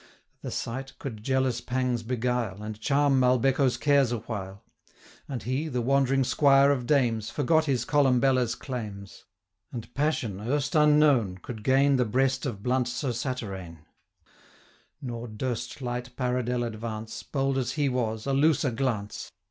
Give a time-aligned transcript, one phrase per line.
[0.41, 4.99] The sight could jealous pangs beguile, And charm Malbecco's cares a while; 80
[5.31, 9.25] And he, the wandering Squire of Dames, Forgot his Columbella's claims,
[9.71, 13.85] And passion, erst unknown, could gain The breast of blunt Sir Satyrane;
[15.03, 19.31] Nor durst light Paridel advance, 85 Bold as he was, a looser glance.